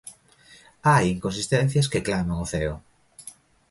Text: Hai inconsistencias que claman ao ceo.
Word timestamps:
Hai 0.89 1.05
inconsistencias 1.15 1.89
que 1.91 2.05
claman 2.07 2.37
ao 2.39 2.47
ceo. 2.53 2.75